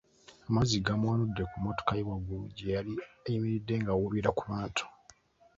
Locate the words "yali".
2.75-2.93